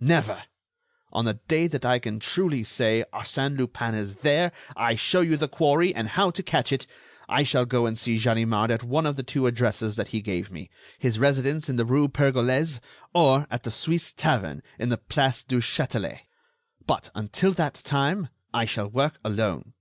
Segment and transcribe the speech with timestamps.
[0.00, 0.42] "Never!
[1.14, 5.38] On the day that I can truly say: Arsène Lupin is there; I show you
[5.38, 6.86] the quarry, and how to catch it;
[7.26, 10.52] I shall go and see Ganimard at one of the two addresses that he gave
[10.52, 12.80] me—his residence in the rue Pergolese,
[13.14, 16.20] or at the Suisse tavern in the Place du Châtelet.
[16.86, 19.72] But, until that time, I shall work alone."